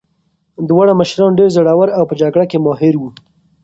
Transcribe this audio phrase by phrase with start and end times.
[0.69, 3.09] دواړه مشران ډېر زړور او په جګړه کې ماهر وو.